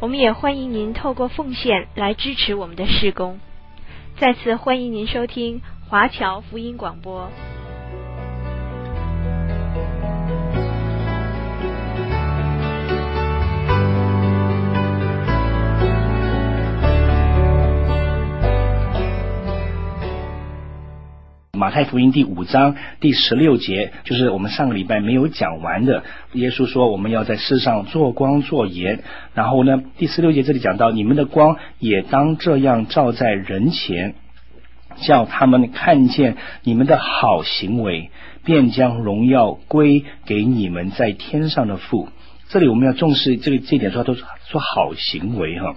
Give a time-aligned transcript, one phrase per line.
[0.00, 3.38] 我们也欢迎您透过奉献来支持我们的施工。
[4.18, 7.30] 再次欢迎您收听华侨福音广播。
[21.70, 26.02] 太福音第五章第十六节，就是我们上个礼拜没有讲完的。
[26.32, 34.14] 耶稣说：“我们要在世上做光做盐。”然后呢，第十六节这里讲到：“你们的光也当这样照在人前，
[34.96, 38.10] 叫他们看见你们的好行为，
[38.44, 42.08] 便将荣耀归给你们在天上的父。”
[42.50, 45.76] 这里我们要重视这个这一点，说都是说好行为哈。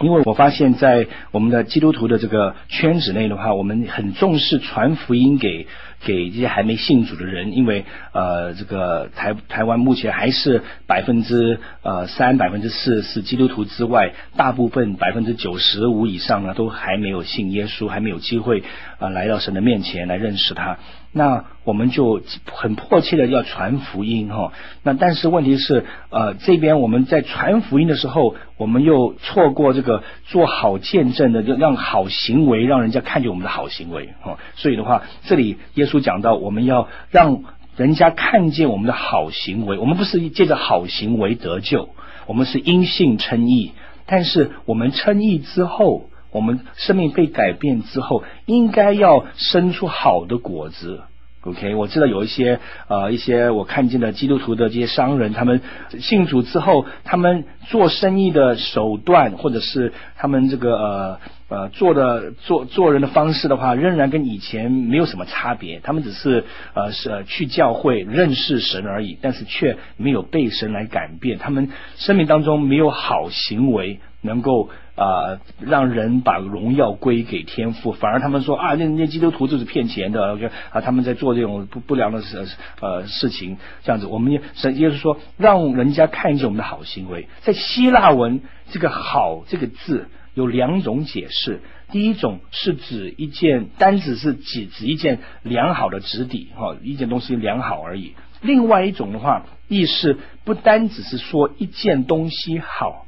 [0.00, 5.68] 因为我发现，在我们的基督徒的这个圈子内的话，我们很重视传福音给
[6.04, 18.64] 给这些还没信主的人，因为呃，这个台台湾目前还是百分之呃三、百分之四是基督徒之外，大部分百分之九十五以上呢，都还没有信耶稣，还没有机会
[18.98, 20.76] 啊、来到神的面前来认识他。
[21.16, 22.20] 那我们就
[22.52, 24.52] 很迫切的要传福音哈。
[24.82, 34.38] 那但是问题是，呃，这边我们在传福音的时候，我们又错过这个做好见证的，就让好行为让人家看见我们的好行为哈。
[34.56, 37.44] 所以的话，这里耶稣讲到，我们要让
[37.76, 39.78] 人家看见我们的好行为。
[39.78, 41.90] 我们不是借着好行为得救，
[42.26, 43.70] 我们是因信称义。
[44.06, 51.00] 但是我们称义之后，我们生命被改变之后，应该要生出好的果子。
[51.42, 52.58] OK，我知道有一些
[52.88, 55.60] 呃一些我看见的基督徒的这些商人，他们
[56.00, 61.18] 信主之后，他们做生意的手段，或者是他们这个呃
[61.50, 65.80] 呃做的做做人的方式的话，仍然跟以前没有什么差别。
[65.84, 71.38] 他们只是呃是去教会认识神而已，但是却没有被神来改变。
[71.38, 74.00] 他们生命当中没有好行为。
[74.26, 82.46] 能够啊、让人把荣耀归给天父，反而他们说啊，那那基督徒就是骗钱的，OK 啊，他们在做这种不不良的事
[82.80, 87.28] 呃事情，这样子，我们也神就是说，让人家看见我们的好行为。
[87.42, 91.60] 在希腊文，这个“好”这个字有两种解释，
[91.90, 103.06] 第一种是指一件单指是指指一件良好的质地哈，一件东西良好而已；另外一种的话，意思不单只是说一件东西好。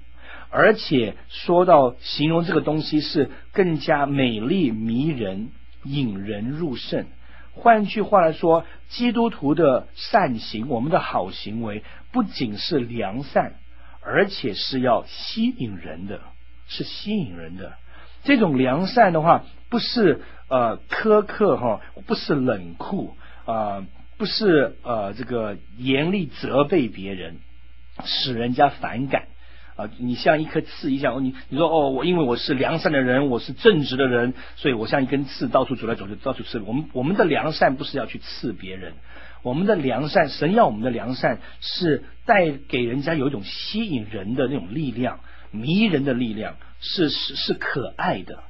[0.57, 5.51] 而且说到形容这个东西是更加美丽迷人，
[5.85, 7.05] 引人入胜。
[7.53, 13.53] 换句话来说，基督徒的善行，我们的好行为，不仅是良善，
[14.01, 16.23] 而且是要吸引人的，
[16.69, 17.75] 是吸引人的。
[18.25, 23.15] 这种良善的话，不是呃苛刻哈，不是冷酷
[23.45, 27.41] 啊、呃，不是呃这个严厉责备别人，
[28.07, 29.27] 使人家反感。
[29.77, 36.59] 啊，你像一颗刺一样，你你说哦，我因为我是良善的人，我是正直的人，所以我像一根刺，到处走来走去，到处刺。
[36.61, 38.95] 我们我们的良善不是要去刺别人，
[39.43, 45.21] 我们的良善，神要我们的良善是带给人家有一种吸引人的那种力量，
[45.51, 48.45] 迷人的力量，是是是可爱的。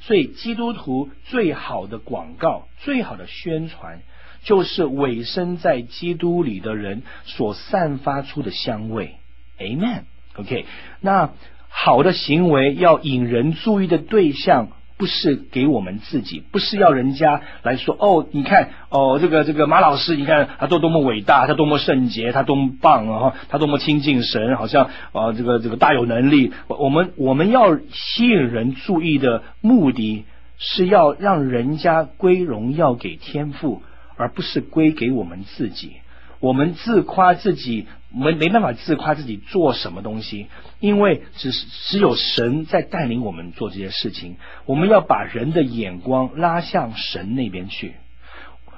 [0.00, 4.00] 所以基督徒最好的广告，最好的宣传，
[4.42, 9.14] 就是委身在基督里的人所散发出的香味。
[9.60, 10.02] Amen。
[10.36, 10.66] OK，
[11.00, 11.30] 那
[11.68, 26.52] 好的行为要引人注意的对象，不是给我们自己，不是要人家来说哦，你看哦，这个这个马老师，你看他多多么伟大，他多么圣洁，他多么棒啊，他多么亲近神，好像啊这个这个大有能力。
[26.68, 30.24] 我们我们要吸引人注意的目的
[30.58, 33.82] 是要让人家归荣耀给天父，
[34.16, 35.96] 而不是归给我们自己。
[36.42, 40.48] 我们自夸自己没没办法自夸自己做什么东西，
[40.80, 44.38] 因为只是只有神在带领我们做这些事情。
[44.66, 47.94] 我们要把人的眼光拉向神那边去。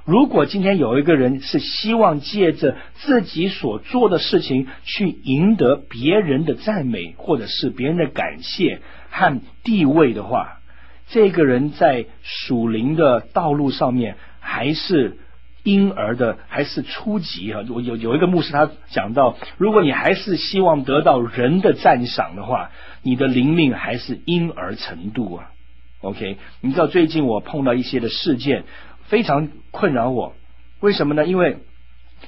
[0.05, 10.58] 如果今天有一个人是希望借着自己所做的事情去赢得别人的赞美，或者是别人的感谢和地位的话，
[11.08, 15.16] 这个人在属灵的道路上面还是。
[15.64, 17.62] 婴儿的还是初级啊。
[17.69, 22.70] 我有有一个牧师他讲到，如果你还是希望得到人的赞赏的话，
[23.02, 25.50] 你的灵命还是婴儿程度啊。
[26.02, 28.64] OK，你知道最近我碰到一些的事件，
[29.06, 30.34] 非常困扰我。
[30.81, 31.26] 为什么呢？
[31.26, 31.58] 因为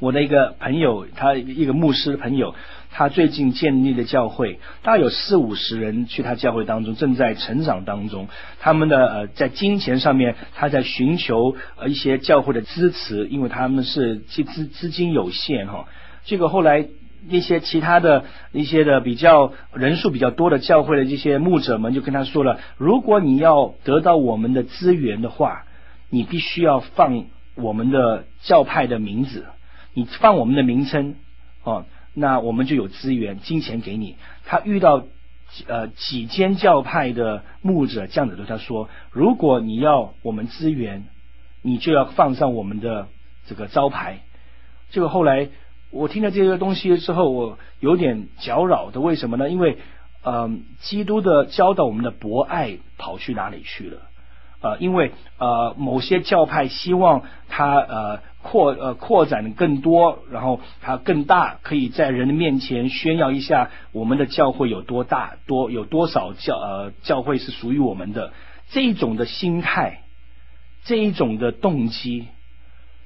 [0.01, 2.55] 我的一个朋友，他一个牧师的朋友，
[2.91, 8.29] 他最近建立的教会，大概有四五十人去他教会当中，正在成长当中。
[8.61, 15.87] 他们的呃，在金钱上面，他在寻求呃一些教会的支持，因为他们是资资资金有限哈。
[16.25, 16.87] 这个后来
[17.29, 25.65] 一些其他的一些的比较人数比较多的教会的这些牧者们就跟他说了：如果你要得到我们的资源的话，
[26.09, 27.25] 你必须要放
[27.57, 29.45] 我们的教派的名字。
[29.93, 31.15] 你放我们的名称
[31.63, 31.85] 哦，
[32.19, 34.17] 那我们就有资源、金钱给你。
[34.47, 35.05] 他遇到
[35.67, 41.05] 呃几间教派的牧者这样子对他说：“如果你要我们资源，
[41.61, 43.09] 你就要放上我们的
[43.47, 44.21] 这个招牌。”
[44.91, 45.51] 这个后来
[45.91, 49.03] 我听了这个东西之后，我有点搅扰的。
[49.03, 49.51] 为什么呢？
[49.51, 49.77] 因为
[50.23, 53.99] 呃，基督的教导我们的博爱跑去哪里去了？
[54.63, 58.21] 呃，因为呃，某些教派希望他呃。
[58.47, 68.33] 扩呃扩展的更多，然后它更大，可以在人的面前炫耀一下我们的教会有多大，多有多少教呃教会是属于我们的
[68.71, 70.03] 这一种的心态，
[70.85, 72.29] 这一种的动机，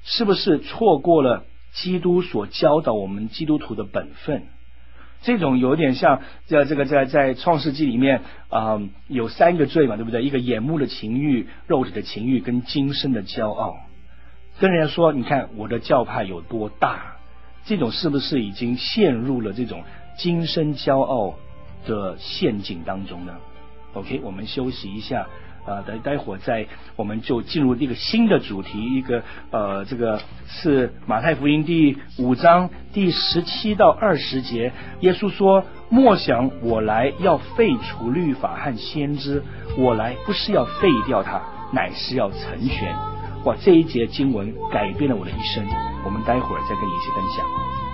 [0.03, 4.43] 是不是错过了基督所教导我们基督徒的本分？
[5.23, 10.23] 这种有点像在这个在在创世纪里面啊、有三个罪嘛，对不对？
[10.23, 13.75] 一个眼目的情欲、肉体的情欲跟今生的骄傲。
[14.61, 17.15] 跟人家说，你看我的教派有多大，
[17.65, 19.83] 这种是不是已经陷入了这种
[20.19, 21.33] 今生骄傲
[21.87, 23.33] 的陷阱当中呢
[23.93, 25.21] ？OK，我们休息一下，
[25.65, 39.41] 啊、呃，待待会儿再我们就进入一个新的主题，一个呃，这个是马太福音第五章第十七到二十节，耶稣说：“莫想我来要废除律法和先知，
[39.79, 41.41] 我来不是要废掉它，
[41.73, 42.95] 乃是要成全。”
[43.45, 45.65] 哇，这一节经文改变了我的一生。
[46.05, 47.90] 我们待会儿再跟你一起分享。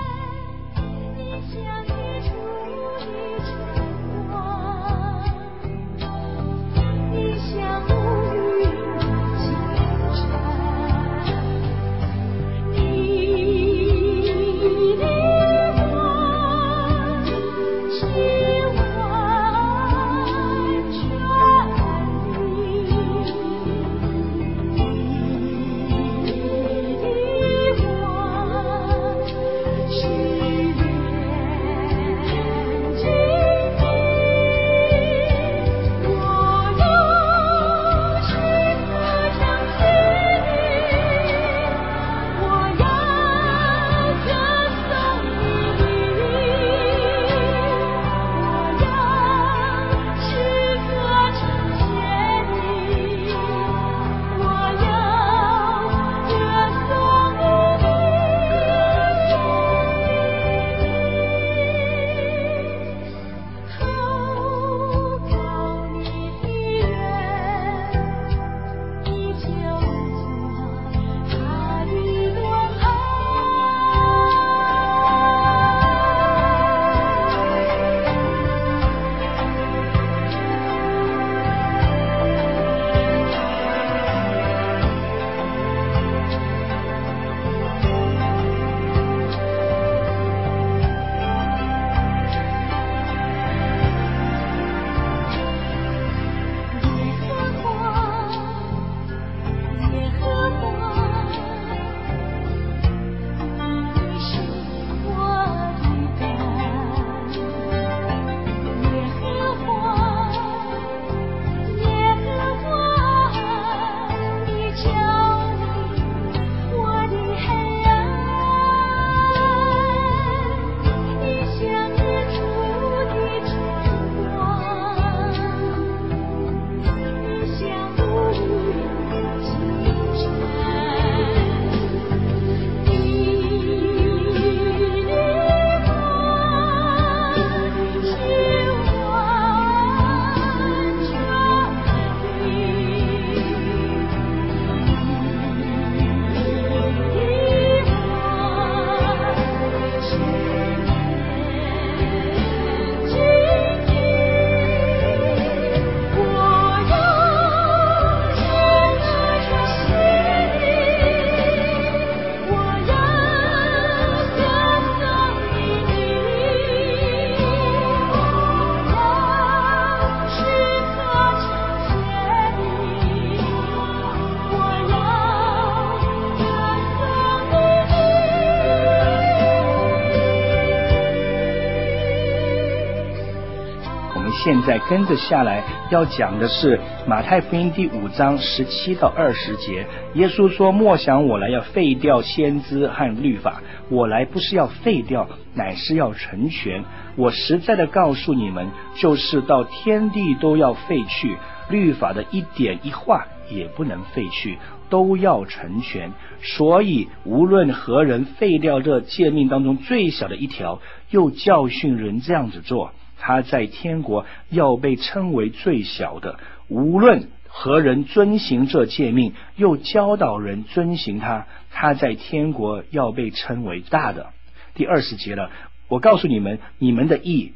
[184.67, 189.87] 在跟着下来要讲的是马太福音第五章十七到二十节。
[190.15, 196.83] 耶稣说：“莫想我来要废掉先知和律法，我来不是要废掉，乃是要成全。
[197.15, 201.37] 我实在的告诉你们，就是到天地都要废去，
[201.69, 204.57] 律法的一点一画也不能废去，
[204.89, 206.11] 都要成全。
[206.41, 224.27] 所以无论何人废掉这诫命当中最小的一条，又教训人这样子做。”他在天国要被称为最小的，无论何人遵行这诫命，又教导人遵行他，他在天国要被称为大的。
[224.75, 225.49] 第二十节了，
[225.87, 227.53] 我告诉你们，你们的义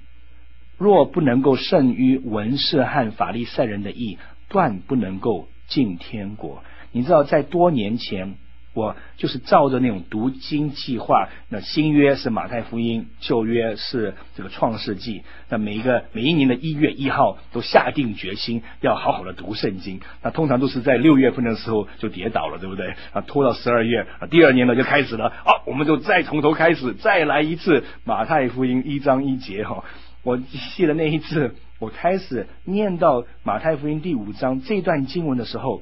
[0.78, 4.18] 若不能够胜于文士和法利赛人的义，
[4.50, 6.64] 断不能够进天国。
[6.92, 8.36] 你知道，在多年前。
[8.74, 15.24] 我就是照着那种读经计划，那新约是马太福音，旧约是这个创世纪。
[15.50, 20.00] 那每一个每一年的一月一号都下定决心要好好的读圣经。
[20.24, 22.96] 那通常都是在六月份的时候就跌倒了，对不对？
[23.12, 25.34] 啊，拖到十二月，啊，第二年呢就开始了。
[25.44, 29.84] 好，啊，我们就再从头开始，再来一次马太福音一章一节哈。
[30.24, 35.82] 我记得那一次，我开始念到马太福音第五章这段经文的时候。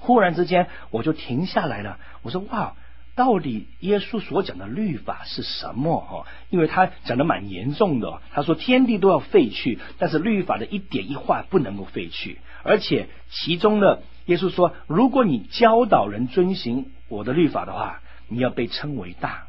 [0.00, 1.98] 忽然之间，我就停下来了。
[2.22, 2.74] 我说：“哇，
[3.14, 6.00] 到底耶稣所讲的律法是什么？
[6.00, 8.20] 哈，因为他讲的蛮严重的。
[8.32, 12.38] 他说天地都要废去，但是律法的一点一画不能够废去。
[12.62, 19.44] 而且其中的耶稣说，如果你教导人遵行我的律法的话，你要被称为大。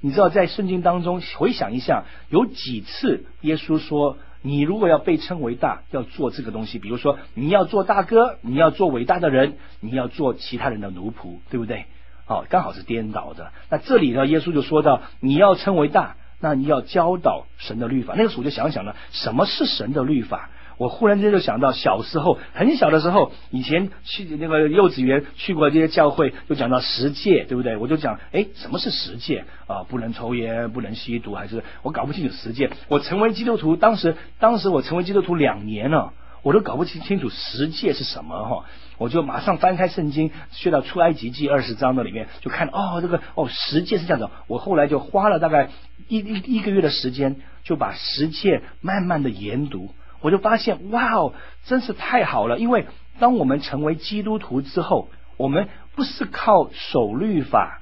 [0.00, 11.86] 你知道，在圣经当中回想一下，有几次耶稣说。”你如果要被称为大，要做这个东西，比如说你要做大哥，你要做伟大的人，你要做其他人的奴仆，对不对？
[12.26, 13.52] 哦，刚好是颠倒的。
[13.70, 18.14] 那这里呢，耶稣就说到，你要称为大，那你要教导神的律法。
[18.16, 20.50] 那个时候我就想想了，什么是神的律法？
[20.78, 27.76] 我忽然间就想到，小时候很小的时候，以前去那个幼稚园去过这些教会，就讲到十戒，对不对？
[27.76, 29.82] 我就讲，哎，什么是十戒啊？
[29.82, 32.70] 不能抽烟，不能吸毒，还是我搞不清楚十戒。
[32.86, 38.64] 我成为基督徒，当时当时我成为基督徒两年了，我都搞不清清楚十戒是什么哈。
[38.98, 44.30] 我就马上翻开圣经，去到出埃及记二十章的里面，就看哦，这个哦十戒是这样的。
[44.46, 45.70] 我后来就花了大概
[46.06, 49.90] 一一一个月的时间，就把十戒慢慢的研读。
[50.20, 51.34] 我就发现，哇哦，
[51.64, 52.58] 真是太好了！
[52.58, 52.86] 因为
[53.18, 57.80] 当我们成为基督徒之后，我们不是靠守律法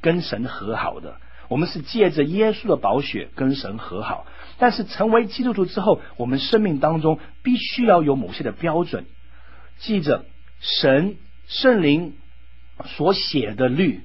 [0.00, 1.16] 跟神和好的，
[1.48, 4.26] 我们是借着耶稣的宝血跟神和好。
[4.56, 9.06] 但是成为基督徒之后，我们生命当中必须要有某些的标准，
[9.78, 10.24] 记着
[10.60, 12.14] 神圣灵
[12.84, 14.00] 所写的律。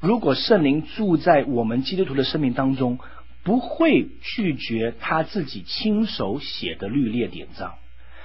[0.00, 3.00] 如果圣灵住在我们基督徒的生命当中，
[3.44, 7.74] 不会拒绝他自己亲手写的律例典章。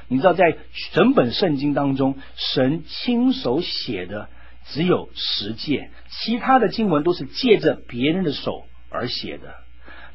[0.09, 0.57] 你知道，在
[0.91, 4.27] 整本圣经当中，神亲手写的
[4.65, 9.55] 只有十诫，其他的经文都是借着别人的手而写的。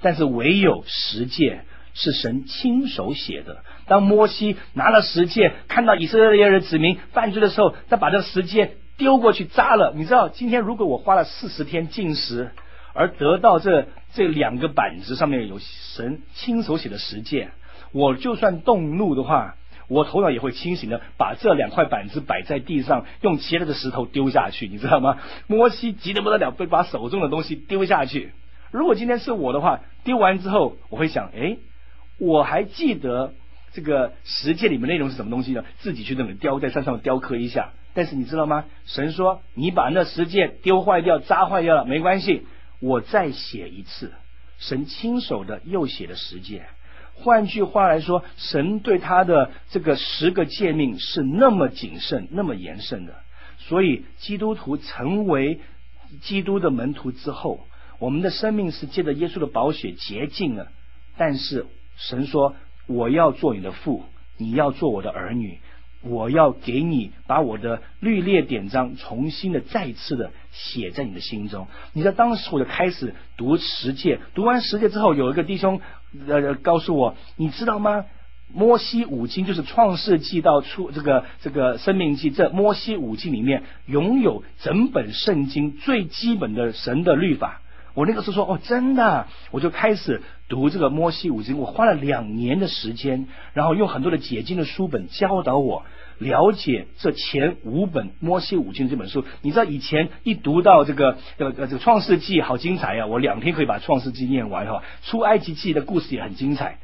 [0.01, 1.63] 但是唯有十诫
[1.95, 3.65] 是神亲手写的。
[3.87, 9.95] 当摩西拿了十诫，看到以色列人子民犯罪的时候，他把这十诫丢过去扎了。
[9.97, 12.53] 你知道，今天如果我花了四十天禁食，
[12.95, 17.51] 而得到这这两个板子上面有神亲手写的十诫，
[17.93, 19.57] 我就算动怒的话，
[19.89, 25.19] 我头脑也会清醒的把这两块板子摆在地上，用其他的石头丢下去，你知道吗？
[25.47, 28.33] 摩西急得不得了，被把手中的东西丢下去。
[28.71, 31.59] 如果今天是我的话，丢完之后我会想，诶，
[32.19, 33.33] 我还记得
[33.73, 35.65] 这个十诫里面内容是什么东西呢？
[35.79, 37.71] 自己去那里雕在山上雕刻一下。
[37.95, 38.67] 但是你知道吗？
[38.85, 42.47] 神说，你把那十诫丢坏掉、扎坏掉了，没关系。
[42.81, 44.13] 我再写一次，
[44.59, 46.67] 神亲手的又写了十诫。
[47.15, 53.15] 换句话来说，神对他的这个十个诫命是那么谨慎、那么严慎的。
[53.59, 55.61] 所以，基督徒成为
[56.23, 57.67] 基督的门徒之后，
[57.99, 60.69] 我们的生命是借着耶稣的宝血洁净了。
[61.17, 61.67] 但是，
[61.97, 62.55] 神说
[62.87, 64.05] ：“我要做你的父，
[64.37, 65.59] 你要做我的儿女。”
[66.03, 71.67] 我要给你把我的律列典章重新的再次的写在你的心中。
[71.93, 75.81] 你知道当时我就开始读十诫，读完十诫之后，有一个弟兄
[76.29, 78.05] 呃告诉我，你知道吗？
[78.51, 87.61] 摩西五经就是创世纪到出这个这个生命记，这摩西五经里面拥有整本圣经最基本的神的律法。
[87.95, 91.59] 我那个时候说哦，真的，我就开始读这个摩西五经。
[91.59, 95.85] 我花了两年的时间，然后用很多的解经的书本教导我
[96.19, 99.25] 了解这前五本摩西五经这本书。
[99.43, 104.83] 你知道以前一读到这个呃呃这个创世纪好精彩啊，我两天可以把创世纪念完哈。
[105.03, 106.79] 出埃及记的故事也很精彩，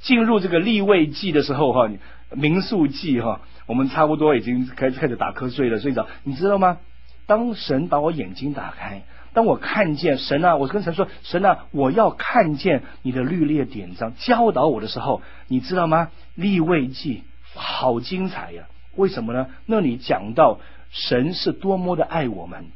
[0.00, 1.90] 进入这个利未记的时候哈，
[2.32, 6.06] 民数记哈，我们差不多已经开始开始打瞌睡了，睡着。
[6.24, 6.78] 你知道吗？
[7.26, 9.02] 当神把我眼睛打开，
[9.38, 16.10] 当我看见神啊，我跟神说：“神啊，我要看见你的律例典章教导我的时候，你知道吗？
[16.34, 17.22] 立位记
[17.54, 18.64] 好精彩呀！
[18.96, 19.46] 为什么呢？
[19.64, 20.58] 那里讲到
[20.90, 22.66] 神是多么的爱我们。”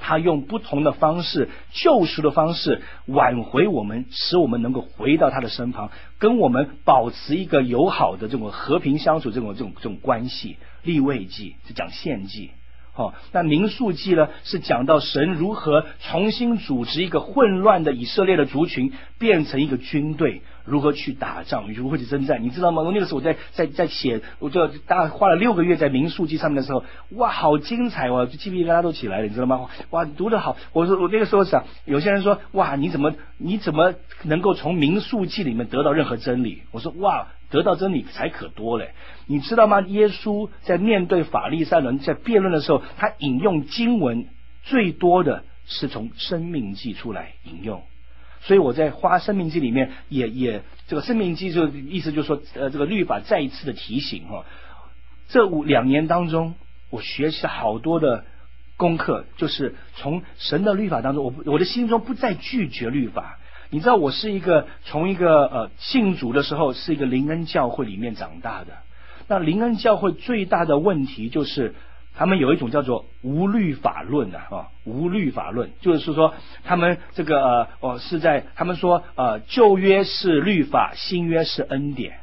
[0.00, 10.56] 他用不同的方式，救赎的方式挽回我们，使我们能够回到他的身旁，跟我们保持一个友好的这种和平相处这种这种这种关系。
[10.82, 12.52] 立位记是讲献祭，
[13.00, 20.42] 哦，那民数记呢是讲到神如何重新组织一个混乱的以色列的族群，变成一个军队。
[20.64, 22.82] 如何去打仗，如何去征战，你知道吗？
[22.82, 29.68] 我那个时候我在在在写，我就大概花了六个月在民数记上面的时候，哇，好精彩哦，就鸡皮疙瘩都起来了，你知道吗？
[29.90, 30.56] 哇，读得好。
[30.72, 36.62] 我说我那个时候想，有些人说，哇，你怎么你怎么能够从民数记里面得到任何真理？
[36.70, 38.92] 我说，哇，得到真理才可多嘞。
[39.26, 39.80] 你知道吗？
[39.82, 44.26] 耶稣在面对法利赛人在辩论的时候，他引用经文
[44.62, 47.82] 最多的是从生命记出来引用。
[48.42, 54.44] 所以我在花生命记里面也也这个生命记就意思就是说呃这个律法再一次的提醒哈，
[55.28, 56.54] 这五两年当中
[56.88, 58.24] 我学习了好多的
[58.76, 63.38] 功课，就是从神的律法当中，我我的心中不再拒绝律法。
[63.68, 68.78] 你知道我是一个从一个呃信主的时候是一个灵恩教会里面长大的，
[69.28, 71.74] 那灵恩教会最大的问题就是。
[72.20, 76.34] 他们有一种叫做无律法论的啊，无律法论就是说，
[76.64, 82.18] 他们这个呃哦是在他们说呃旧约是律法，新约是恩典，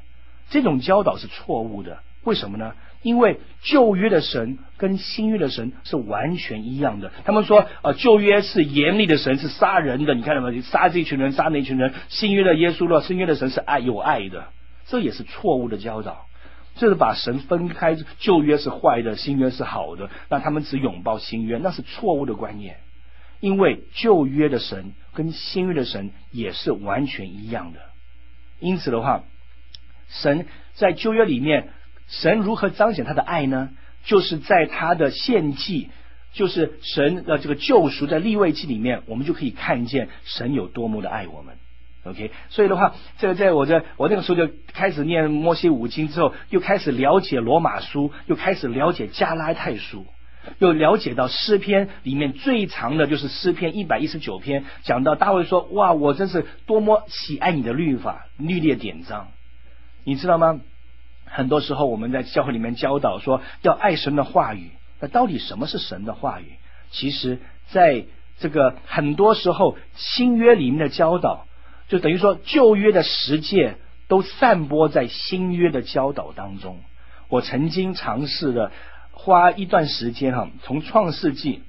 [0.52, 1.98] 这种教导是错误的。
[2.26, 2.74] 为什么呢？
[3.02, 7.12] 因为旧约的神跟新约的神是完全一样的。
[7.26, 10.62] 他们说呃旧约是严厉的神，是杀人的，你看到没有？
[10.62, 11.96] 杀这一群人，杀那群人。
[12.10, 14.50] 新约的耶稣了，新约的神是爱有爱的，
[14.86, 16.28] 这也是错误的教导。
[16.78, 22.78] 这是把神分开，旧约是坏的，新约是好的，那他们只拥抱新约，那是错误的观念。
[23.40, 27.80] 因为旧约的神跟新约的神也是完全一样的。
[28.60, 29.24] 因此的话，
[30.10, 31.70] 神在旧约里面，
[32.08, 33.70] 神如何彰显他的爱呢？
[34.06, 35.90] 就是在他的献祭，
[36.34, 41.58] 就是神的这个救赎，在立位记里面，我们就可以看见神有多么的爱我们。
[42.10, 50.06] OK，所以的话，这个在我这我那个时候就开始念摩西五经之后，又开始了解罗马书，又开始了解加拉太书，
[50.60, 59.28] 又了解到诗篇里面最长的就是诗篇一百一十九篇，讲到大卫说：“哇，我真是多么喜爱你的律法律列典章。”
[60.06, 60.62] 你知道吗？
[61.26, 66.54] 很多时候我们在教会里面教导说要爱神的话语，那到底什么是神的话语？
[66.92, 67.40] 其实，
[67.72, 68.06] 在
[68.40, 71.47] 这个很多时候新约里面的教导。
[71.88, 73.76] 就等于说，旧约的十诫
[74.08, 76.80] 都散播在新约的教导当中。
[77.30, 78.72] 我曾经尝试了
[79.12, 81.62] 花一段时间哈，从创世纪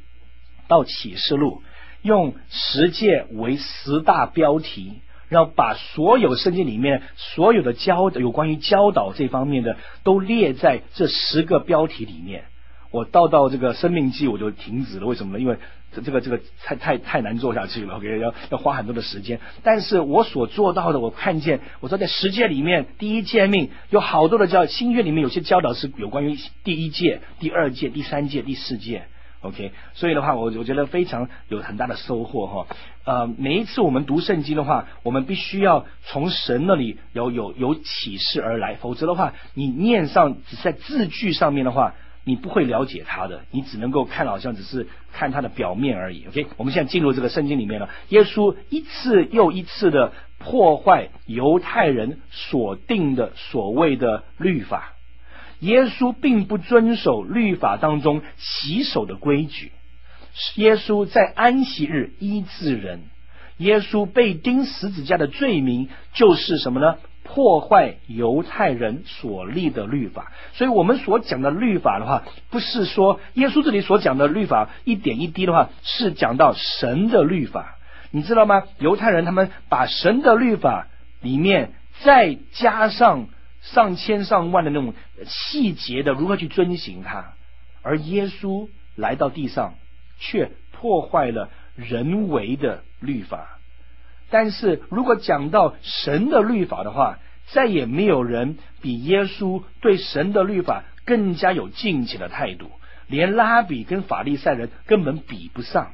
[0.66, 1.62] 到启示录，
[2.02, 12.44] 用十诫为十大标题，然后把所有圣经里面所有的教有关于教导这方面的都列在这十个标题里面。
[12.90, 15.40] 我到到这个生命记我就停止了，为什么呢？
[15.40, 15.58] 因为
[15.92, 19.40] 这这个这个太太太难做下去了，OK，要要花很多的时间。
[19.62, 29.02] 但是我所做到的，我看见，我说在十诫里面，第一诫命有好多的教，新约里面有些教导是有关于第一诫、第二诫、第三诫、第四诫
[29.42, 29.72] ，OK。
[29.94, 32.66] 所以的话，我我觉得非常有很大的收获哈。
[33.04, 41.94] 呃，每一次我们读圣经的话，我们必须要从神那里有有有启示而来，否则的话，你念上只在字句上面的话。
[42.24, 46.26] 你不会了解他的，你只能够看，好像只是看他的表面而已。
[46.28, 47.88] OK，我们现在进入这个圣经里面了。
[48.10, 54.94] 耶稣一次又一次的破坏犹太人所定的所谓的律法。
[55.60, 59.72] 耶稣并不遵守律法当中洗手的规矩。
[60.54, 63.00] 耶稣在安息日医治人。
[63.56, 66.98] 耶稣被钉十字架的罪名就是什么呢？
[67.28, 77.76] 破坏犹太人所立的律法，所以我们所讲的律法的话，不是说耶稣这里所讲的律法一点一滴的话，是讲到神的律法，
[78.10, 78.64] 你知道吗？
[78.78, 80.88] 犹太人他们把神的律法
[81.20, 83.28] 里面再加上
[83.60, 84.94] 上千上万的那种
[85.26, 87.34] 细节的如何去遵行它，
[87.82, 89.74] 而耶稣来到地上
[90.18, 93.57] 却破坏了人为的律法。
[94.30, 97.18] 但是如果讲到神的律法的话，
[97.50, 102.70] 再也没有人比耶稣对神的律法更加有敬虔的态度，
[103.06, 105.92] 连拉比跟法利赛人根本比不上。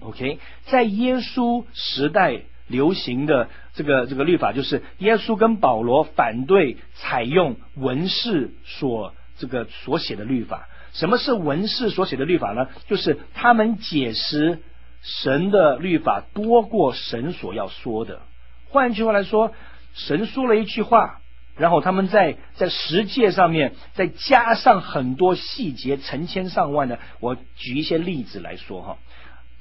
[0.00, 10.68] OK，在耶稣时代流行的这个这个律法，就是耶稣跟保罗反对采用文士所这个所写的律法。
[10.92, 12.68] 什么是文士所写的律法呢？
[12.88, 14.60] 就是他们解释
[15.06, 18.20] 神的律法多过神所要说的。
[18.68, 19.52] 换句话来说，
[19.94, 21.20] 神说了一句话，
[21.56, 26.98] 然后他们在在实践上面再加上很多细节，成千上万的。
[27.20, 28.98] 我举一些例子来说哈，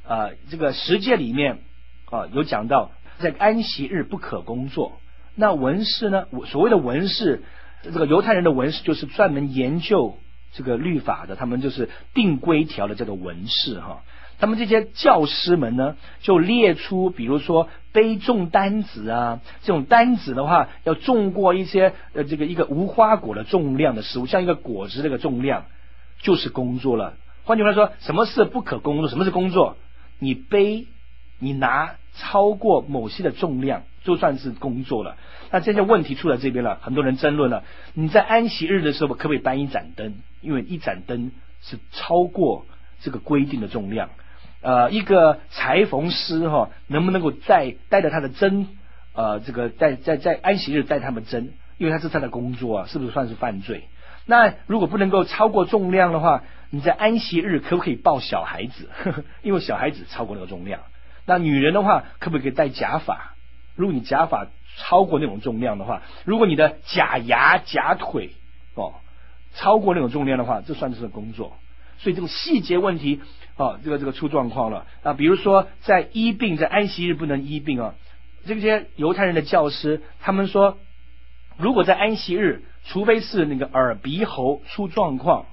[0.08, 1.60] 啊，这个实践里面。
[2.12, 5.00] 啊，有讲到在安息日不可工作。
[5.34, 6.28] 那文士呢？
[6.46, 7.44] 所谓的文士，
[7.82, 10.16] 这个犹太人的文士就是专门研究
[10.54, 14.04] 这个律法的，他们就是定规条的，叫做文士哈。
[14.40, 25.66] 他们这些教师们呢，就列出，比如说背重担子啊，这种担子的话，要重过一些呃这个一个无花果的重量的食物，像一个果子这个重量，
[26.22, 27.14] 就是工作了。
[27.44, 29.10] 换句话说，什么是不可工作？
[29.10, 29.78] 什么是工作？
[30.20, 30.88] 你背。
[31.38, 35.18] 你拿超过某些的重量，就算是工作了。
[35.52, 37.66] 那这些问题出在这边了，很多人争论了。
[37.94, 40.16] 你在安息日的时候，可不可以搬一盏灯？
[40.40, 42.66] 因为一盏灯是超过
[43.02, 44.12] 这个规定的重量。
[44.66, 48.68] 呃，一个裁缝师哈，能不能够再带着他的针？
[49.14, 53.84] 呃，这个在在在安息日带他们针，因为他是他的工作啊，是不是算是犯罪？
[54.26, 58.90] 那如果不能够超过重量的话，你在安息日可不可以抱小孩子？
[59.44, 60.82] 因为小孩子超过那个重量。
[61.28, 63.36] 那女人的话，可不可以戴假发？
[63.76, 64.48] 如果你假发
[64.78, 68.32] 超过那种重量的话，如果你的假牙、假腿
[68.74, 68.96] 哦
[69.54, 71.56] 超过那种重量的话，这算是工作。
[72.00, 73.22] 所以这个细节问题
[73.58, 75.14] 哦，这个这个出状况了啊。
[75.14, 77.96] 比如说在医病，在安息日不能医病啊。
[78.46, 80.78] 这些犹太人的教师他们说，
[81.58, 85.46] 如果在安息日，除非是那个耳鼻喉出状况，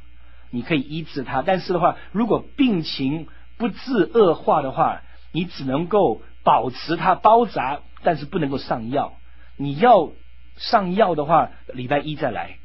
[0.51, 1.43] 你可以医治他。
[1.43, 5.01] 但是的话，如果病情不治恶化的话，
[5.33, 9.15] 你只能够保持它包扎，但是不能够上药。
[9.57, 10.11] 你要
[10.57, 12.59] 上药的话，礼拜一再来。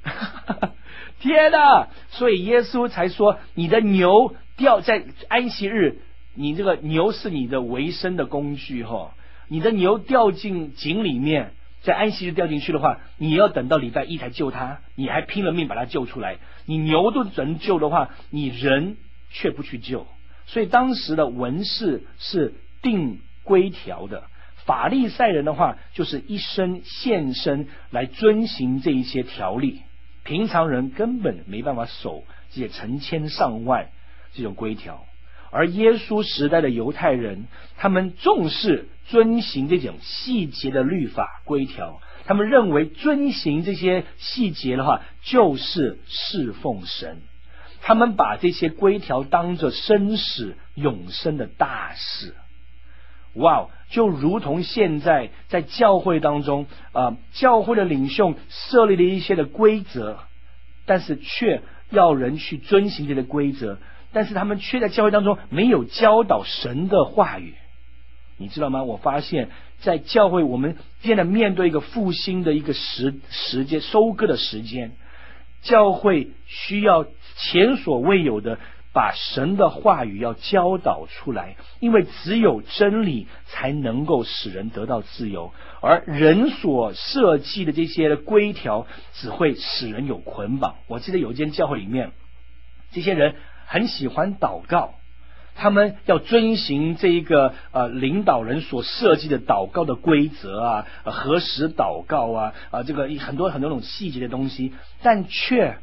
[1.21, 1.87] 天哪！
[2.09, 5.99] 所以耶稣才说，你的牛掉在安息日，
[6.35, 9.13] 你这个牛是你的维生的工具哈。
[9.47, 16.37] 你的牛掉进井里面，在安息日掉进去的话，你要等到礼拜一才救它，你还拼了命把它救出来。
[16.65, 18.97] 你牛都能救的话，你人
[19.29, 20.05] 却不去救。
[20.47, 24.23] 所以当时的文士是定规条的，
[24.65, 29.81] 法利赛人的话就是一生献身来遵行这一些条例，
[30.23, 33.89] 平常人根本没办法守这些成千上万
[34.37, 35.03] 这种规条。
[35.51, 37.47] 而耶稣时代的犹太人，
[37.77, 47.17] 他们重视遵行这种细节的律法规条，他们认为遵行这些细节的话就是侍奉神。
[47.81, 52.33] 他们把这些规条当作生死永生的大事，
[53.35, 60.19] 哇、哦就如同现在在教会当中啊、呃，教会的领袖设立了一些的规则，
[60.85, 63.79] 但是却要人去遵行这些规则，
[64.17, 67.53] 但是他们却在教会当中没有教导神的话语，
[68.37, 68.81] 你知道吗？
[68.81, 69.49] 我发现，
[69.79, 74.93] 在教会我们现在面对一个复兴的一个时时间，收割的时间。
[75.61, 78.57] 教会需要前所未有的
[78.91, 90.77] 把神的话语要教导出来，因为只有真理才能够使人得到自由，而人所设计的这些的规条只会使人有捆绑。
[90.87, 92.13] 我记得有一间教会里面，
[92.91, 93.35] 这些人
[93.67, 94.95] 很喜欢祷告。
[95.59, 105.79] 他们要遵循这一个呃领导人所设计的祷告的规则啊，何时祷告啊啊，这个很多很多种细节的东西，但却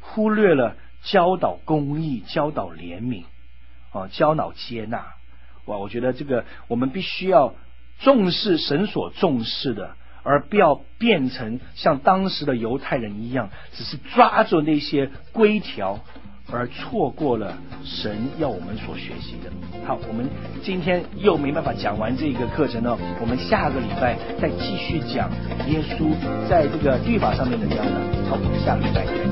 [0.00, 3.24] 忽略了教导公义、教导怜悯
[3.92, 5.04] 啊、教导接纳。
[5.66, 7.52] 哇，我觉得这个我们必须要
[8.00, 16.00] 重视神所重视的，而不要变成像当时的犹太人一样，只是抓住那些规条。
[16.52, 19.50] 而错过了神要我们所学习的。
[19.86, 20.28] 好，我们
[20.62, 25.30] 今天又没办法讲完这个课程呢，我们下个礼拜再继续讲
[25.68, 26.10] 耶稣
[26.48, 27.82] 在这个律法上面的教导。
[28.28, 29.30] 好，我们下个礼拜再见。